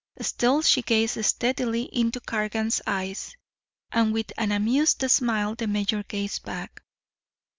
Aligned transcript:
Still 0.19 0.63
she 0.63 0.81
gazed 0.81 1.23
steadily 1.23 1.83
into 1.83 2.19
Cargan's 2.19 2.81
eyes. 2.87 3.35
And 3.91 4.11
with 4.11 4.33
an 4.35 4.51
amused 4.51 5.03
smile 5.11 5.53
the 5.53 5.67
mayor 5.67 6.03
gazed 6.09 6.41
back. 6.43 6.81